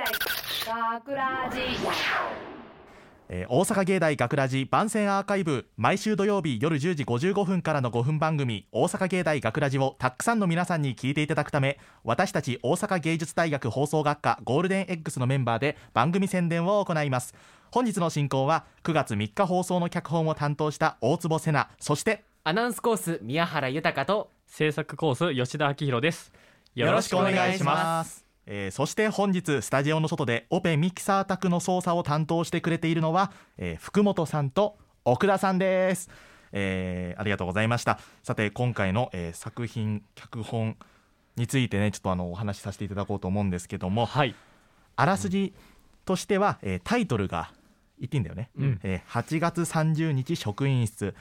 [0.00, 1.60] 大学ラジ。
[3.28, 17.34] えー大阪芸大学ラジ番宣アーカイブ毎週土曜日夜10時55分からの5分番組「大阪芸大学ラジをたくさんの皆さんに聞いていただくため私たち大阪芸術大学放送学科ゴールデン X のメンバーで番組宣伝を行います。
[17.70, 26.32] 本日の進行は9月3日放送の脚本を担当した大坪瀬奈そしてアナウンスコース宮原豊と制作コース吉田明宏です。
[26.74, 28.29] よろしくお願いします。
[28.46, 36.10] えーそして本日スタジオの外でオペミキサー宅の操作を担当してくれているのは、えー福本さんと奥田さんです、
[36.52, 37.98] えーありがとうございました。
[38.22, 40.76] さて今回の、えー作品脚本
[41.36, 44.34] についてねちょっとあのお話しさせていただこうと思うんですけどもはい。
[44.96, 45.54] あらすじ
[46.04, 47.52] としては、えータイトルが
[47.98, 51.14] 言っていいんだよね、うんえー8月30日職員室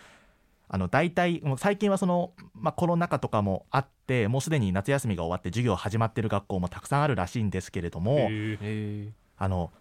[0.72, 9.10] あの大体もう最近はその、まあ、コロナ禍とかもあってもうすでに夏休みが終わって授業始まってる学校もたくさんあるらしいんですけれども、え。
[9.38, 9.72] あの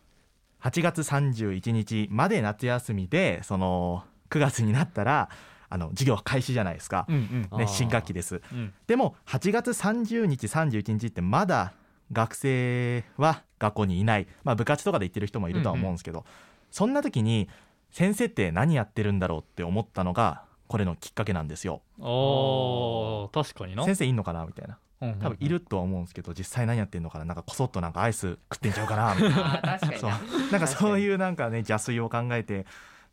[0.62, 5.28] 8月31日まで夏休みでその9月になったら
[5.69, 8.41] あの授業開始じゃないですか、ーうんあーね、新学期です。
[8.50, 8.73] うん。
[8.86, 11.75] でも8月30日31日ってまだ
[12.12, 16.25] 学生は学校にいない、まあ、部活とかで行ってる人もいるとは思うんですけど、
[16.70, 17.48] そんな時に
[17.91, 21.83] 先生って何やってるんだろうって思ったのがこれのきっかけなんですよ。
[22.00, 23.84] あー確かにな。
[23.84, 24.78] 先生いんのかなみたいな。
[25.00, 25.20] うんうんうん。
[25.20, 27.24] 多分いるとは思うんですけど実際何やってんのかな。
[27.24, 29.55] なんかこそっとなんかアイス食ってんちゃうかなみたいな。
[29.58, 30.11] あー確かにそう。
[30.11, 30.19] な
[30.52, 32.66] なんかそういうなんかね邪推を考えて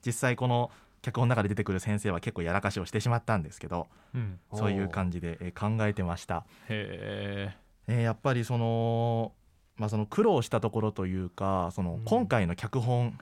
[0.06, 4.40] 実際この脚本の中で出てくる先生は結構やらかしをしてしまったんですけどうん。
[4.54, 6.46] そういう感じでえー考えてました。
[6.70, 7.54] へ
[7.88, 9.32] えーやっぱりその,、
[9.78, 12.04] まあ、その苦労したところというかそのうん。
[12.06, 13.18] 今回の脚本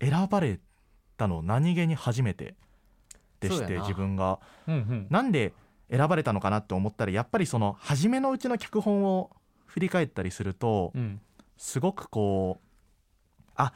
[0.00, 0.60] 選ばれ
[1.16, 2.54] たの何気に初めて
[3.48, 4.38] でして自分が。
[4.66, 5.06] えうんうん。
[5.10, 5.52] なんで
[5.90, 9.30] 選ばれたのかなって思ったらやっぱりその初めのうちの脚本を
[9.66, 11.20] 振り返ったりするとうん。
[11.56, 13.72] すごくこうあ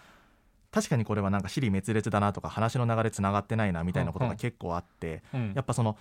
[0.72, 4.36] 確かにこれはなんか尻滅裂だなとか話の流れつながってないなみたいなことうんうん。
[4.36, 5.52] が結構あってうん。
[5.54, 5.96] やっぱその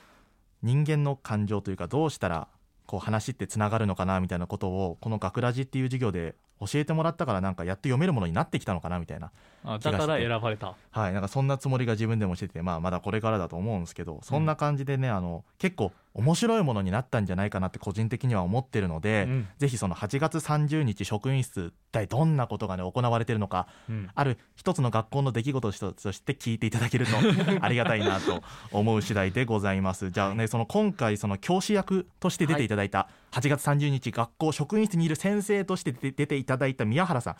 [0.64, 2.48] 人間の感情というかどうしたら
[2.86, 9.32] こう話ってつながるのかなみたいなことをこの「学ラジ」っていう授業で教えてもらったからなんかやっと読めるものになってきたのかなみたいな
[9.64, 10.76] あだから選ばれた。
[10.92, 19.48] はいなんかそんなつもりが自分でもしてて、まあ、まだこれからだと思うんですけどそんな感じでね、あの結構面白いものになったんじゃないかなって個人的には思ってるので、うん。
[19.58, 24.10] ぜひその8月30日職員室一体どんなことがね行われてるのかうん。
[24.14, 27.12] ある一つの学校の出来事として聞いていただけると
[27.62, 30.12] ありがたいなと思う次第でございます。
[30.12, 37.36] じゃあねその今回その教師役として出ていただいた8月30日学校職員室にいる先生として出ていただいた宮原さん。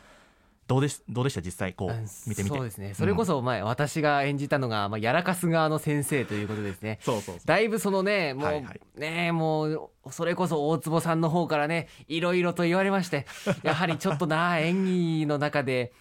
[0.68, 1.42] どうですどうでした？
[1.42, 2.56] 実際こううん見てみて。
[2.58, 2.94] そうですね。
[2.96, 6.98] それこそ前、私が演じたのが、まあ、やらかす側の先生ということですね。
[7.02, 8.82] そうそうだいぶそのねもう、はいはい。
[9.00, 13.26] ねもうそれこそ大坪さんの方からねいろいろと言われまして
[13.64, 15.94] やはりちょっとな演技の中で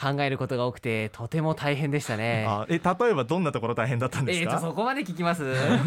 [0.00, 2.46] 考えることが多くてとても大変でしたね。
[2.48, 5.42] あえ例えばどんなところ大変だったんですえー、そこまで聞きます？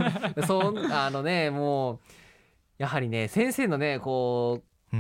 [0.46, 2.00] そうあのねもう
[2.80, 5.00] やはりね先生のねこうん。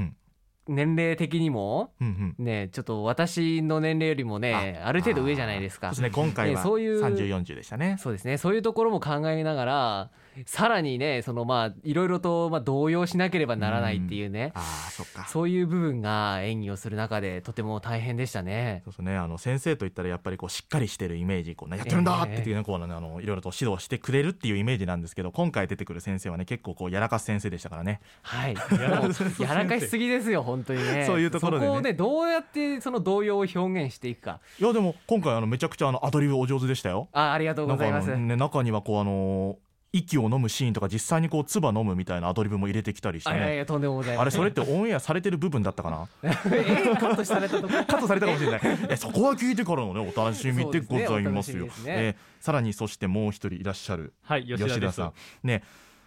[0.68, 2.46] う年齢的にもうんうん。
[2.46, 5.88] ねちょっと私の年齢よりもねある程度上じゃないですか。
[5.96, 7.98] そうですね今回はねそういう3040でしたね。
[8.00, 10.12] そうですねそういうところも考えながら
[10.46, 15.28] さらにねそのまあいろいろとまあ動揺しなければならないっていうねああそっか。
[15.28, 18.82] そういう部分が演技をする中でとても大変でしたね。
[18.86, 19.18] そうですね。
[19.18, 28.02] あの先生といったらやっぱりこうしっかりしてるイメージこう、ね、やってるんだっていうねこうねあのいろいろと指導してくれるっていうイメージなんですけど今回出てくる先生はね結構こうやらかす先生でしたからね。
[28.22, 31.06] はい、 やらかしすぎですよ本当にね。
[31.06, 31.68] そういうところでね。
[31.68, 34.40] そこをねどうやってその動揺を表現していくか。
[34.60, 37.10] いやでも今回あのめちゃくちゃあのアドリブお上手でしたよ。
[37.14, 38.16] あありがとうございます。
[38.16, 39.58] ね中にはこうあの
[39.92, 43.36] 息を飲むシーンとか実際にこう唾飲むみたいなアドリブも入れてきたりしてね。
[43.36, 44.22] あいやいやとんでもございません。
[44.22, 46.08] あれそれってオンエアされてる部分だったかな？
[46.24, 47.70] えーカットされたとこ。
[47.70, 48.62] カットされたかもしれない。
[48.90, 51.70] えそこは聞いてからのねお楽しみでございますよ。
[51.72, 51.98] すねね。
[52.04, 55.14] えーさらにそしてもう一人いらっしゃるはい吉田さん。
[55.44, 55.64] ね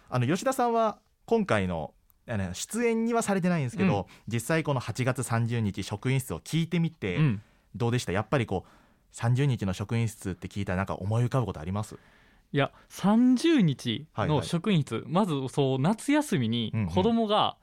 [0.09, 1.93] あの吉田さんは今回の
[2.53, 7.41] 出演にはされてないんですけど、実際この8月30日職員室を聞いてみてうん。
[7.75, 11.97] どうでした、やっぱりこう30日の職員室って聞いたらなんか思い浮かぶことあります？
[12.53, 14.47] いや30日のはいはい。
[14.47, 17.57] 職員室、まずそう夏休みに子供が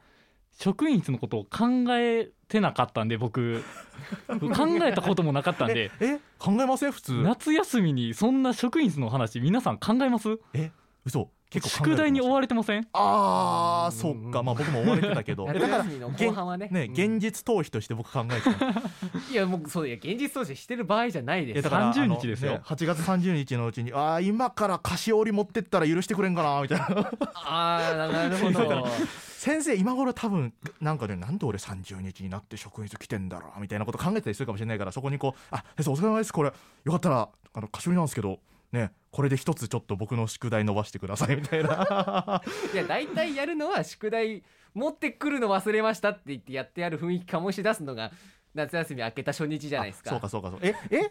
[0.53, 3.63] 職員室のことを考えてなかったんで僕。
[4.29, 5.91] 考えたこともなかったんで。
[6.01, 6.93] え考えません？
[6.93, 7.13] 普通。
[7.23, 10.39] 夏休みにそんな職員室の話皆さん考えます？
[10.55, 10.73] え
[11.07, 12.87] 嘘結構宿題に追われてません？
[12.93, 14.43] ああそっか。
[14.43, 15.47] まあ僕も追われてたけど。
[15.47, 16.69] 夏だから後半はね。
[16.71, 16.93] ねうん。
[16.93, 18.67] 現実逃避として僕考えてた。
[19.31, 21.59] いやもうそういや現実逃避してる場合じゃないです。
[21.59, 22.53] えだから30あの日ですよ。
[22.53, 26.87] ね8月30日のうちにああ今から菓子折り持ってったら許してくれんかなみたいな。
[27.35, 28.87] ああなるほど。
[29.41, 36.33] 先生今頃多分なんかねなんで俺30日になって職員室来てんだろうみたいなこと考えてたりするかもしれないからそこにこう「あ先生お疲れ様です。
[36.33, 36.53] これ
[36.85, 38.39] よかったらあの菓子折りなんですけど
[38.73, 42.43] ねこれで一つちょっと僕の宿題伸ばしてください」みたいな。
[42.73, 44.45] いや大体やるのは宿題
[44.75, 48.13] 持ってくるの忘れましたって言ってやってやる雰囲気醸し出すのが
[48.55, 50.11] 夏休み明けた初日じゃないですか。
[50.11, 50.61] あそうかそうかそう。
[50.63, 51.11] ええ？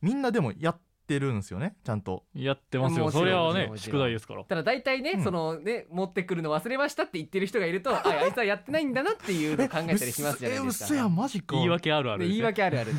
[0.00, 1.74] みんなでもやってるんですよね？
[1.84, 2.24] ちゃんと。
[2.34, 3.10] やってますよ。
[3.10, 4.44] それはね宿題ですから。
[4.44, 5.24] ただ大体ね、うん。
[5.24, 10.84] そのね持ってくるの忘れましたって言ってる人がいるとああいつはやってないんだなっていうのを考えたりしますじゃないですか。
[10.84, 11.56] え嘘やんマジか。
[11.56, 12.92] 言い訳あるあるで言い訳あるある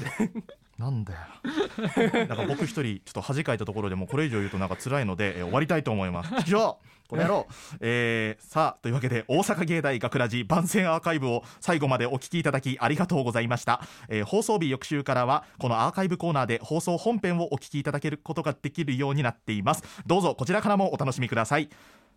[0.82, 1.20] なんだよ。
[2.28, 6.34] なんか僕一人ちょっと恥かいたところでもうこれ以上言うとなんか辛いので、えー終わりたいと思います。
[6.46, 7.48] 以上この野郎、
[7.82, 19.84] えーさあというわけで大阪芸大学ラジ番宣アーカイブを最後までお聞きいただきありがとうございました、えー放送日翌週からはこのアーカイブコーナーで放送本編をお聞きいただけることができるようになっています。
[20.06, 21.70] どうぞこちらからもお楽しみください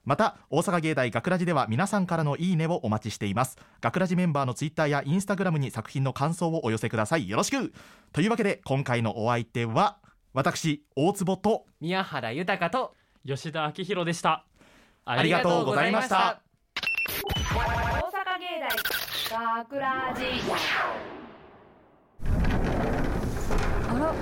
[0.05, 3.57] また大阪芸大学ラジでは皆さんからのいいねをお待ちしています。
[3.81, 7.29] 学ラジメンバーのツイッターやインスタグラムに作品の感想をお寄せください。
[7.29, 7.73] よろしく。
[8.13, 9.97] というわけで今回のお相手は
[10.35, 12.95] 私大坪と宮原豊と
[13.27, 14.45] 吉田明宏でした。
[15.07, 16.43] ありがとうございました。
[16.75, 18.61] 大阪芸
[19.31, 20.25] 大学ラジ。
[23.89, 24.15] あら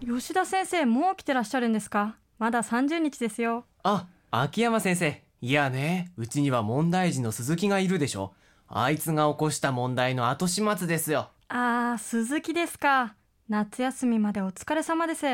[0.00, 2.16] 吉田先生もう来てらっしゃるんですか？
[2.38, 3.64] まだ30日ですよ。
[3.82, 4.06] あ
[4.36, 5.22] 秋山先生。
[5.40, 8.34] いやねうちには問題児の鈴木がいるでしょ。
[8.66, 11.30] あいつが起こした問題の後始末ですよ。
[11.48, 13.14] あー鈴木ですか。
[13.48, 15.24] 夏休みまでお疲れ様です。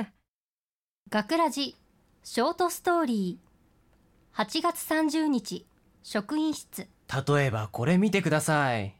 [1.08, 1.76] 学ラジ
[2.24, 4.44] ショートストーリー。
[4.44, 5.64] 8月30日
[6.02, 6.86] 職員室。
[7.26, 8.94] 例えばこれ見てください。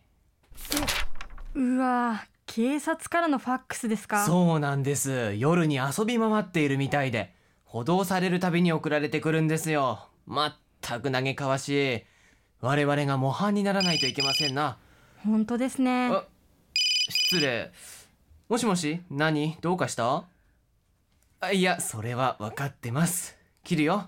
[1.54, 4.24] うわー警察からのファックスですか。
[4.24, 5.34] そうなんです。
[5.34, 7.38] 夜に遊び回っているみたいで
[7.72, 10.08] 補導されるたびに送られてくるんですよ。
[10.26, 12.02] まったく嘆かわしい。
[12.60, 14.76] 我々が模範にならないといけませんな。
[15.24, 16.08] 本当ですね。
[16.08, 16.24] あ
[17.08, 17.70] 失礼。
[18.48, 19.56] もしもし何？
[19.60, 20.24] どうかした？
[21.38, 23.38] あいやそれは分かってます。
[23.62, 24.06] 切るよ。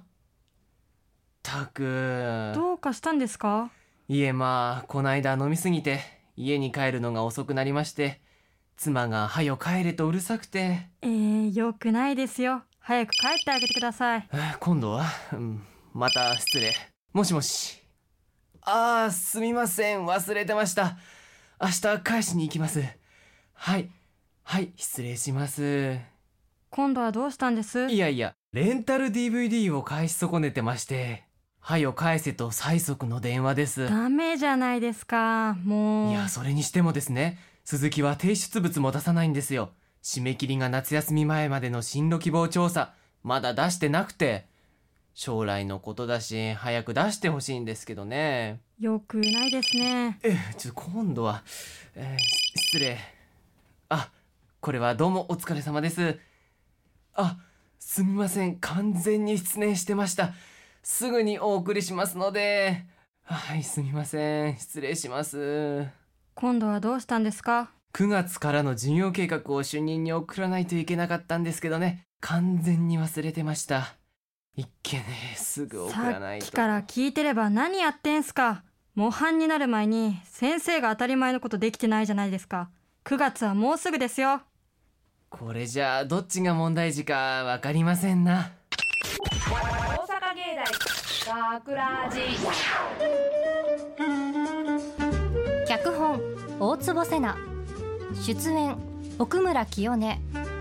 [1.44, 2.50] たく。
[2.56, 3.70] どうかしたんですか？
[4.08, 6.00] いえまあこないだ飲みすぎて
[6.37, 8.20] 家に帰るのが遅くなりまして
[8.76, 10.88] 妻が「はよ帰れ」とうるさくて。
[11.03, 14.29] えー、よくないですよ早く帰ってあげてください。
[14.32, 15.62] えー今度は、うん、
[15.94, 16.75] また失礼。
[17.12, 17.81] もしもし。
[18.62, 20.05] あーすみません。
[20.05, 20.99] 忘れてました。
[21.61, 22.82] 明日返しに行きます。
[23.55, 23.88] はい。
[24.43, 24.73] はい。
[24.76, 25.96] 失礼します。
[26.70, 27.87] 今度はどうしたんです？
[27.87, 28.32] いやいや。
[28.52, 31.23] レンタル DVD を返し損ねてまして。
[31.61, 33.88] はよ返せと催促の電話です。
[33.88, 35.56] ダメじゃないですか。
[35.62, 36.11] もう。
[36.11, 37.38] いやそれにしてもですね。
[37.64, 39.70] 鈴木は提出物も出さないんですよ
[40.02, 44.46] 締め切りが夏休み前までの進路希望調査まだ出してなくて
[45.14, 48.60] 将来のことだし早く出してほしいんですけどね。
[48.81, 50.19] よくないですね。
[50.22, 51.44] えちょっと今度は、
[51.94, 52.99] えー失礼。
[53.90, 54.10] あ
[54.60, 56.19] これはどうもお疲れ様です。
[57.14, 57.37] あ
[57.78, 58.56] すみません。
[58.56, 60.32] 完全に失念してました。
[60.82, 62.84] すぐにお送りしますので。
[63.25, 64.56] はいすみません。
[64.58, 65.87] 失礼します。
[66.34, 67.70] 今度はどうしたんですか？
[67.94, 72.06] 9月からの授業計画を主任に送らないといけなかったんですけどね。
[72.21, 73.97] 完全に忘れてました。
[74.56, 75.05] いっけね
[75.37, 76.47] すぐ送らさないと。
[76.47, 78.65] っきから聞いてれば何やってんすか。
[78.94, 82.71] 模範になる前に先生が当たり前のことできてないじゃないですか。
[83.05, 84.41] 9月はもうすぐですよ。
[85.29, 88.53] これじゃあどっちが問題児かわかりませんな。
[89.20, 90.56] 大阪芸
[91.27, 92.20] 大学ラジ
[95.69, 96.20] 脚本
[96.58, 97.52] 大坪瀬奈
[98.14, 98.76] 出演
[99.19, 100.00] 奥村清音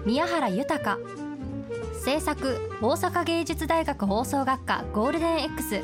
[0.05, 0.97] 宮原豊。
[2.03, 5.81] 制作大阪芸術大学放送学科ゴールデン X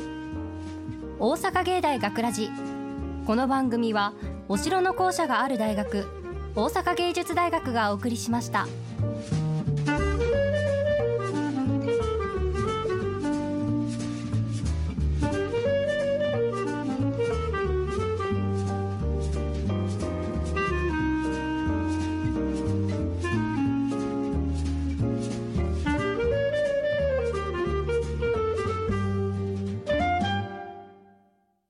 [1.20, 2.50] 大阪芸大学ラジ。
[3.26, 4.14] この番組は
[4.48, 6.06] お城の校舎がある大学
[6.56, 8.66] 大阪芸術大学がお送りしました。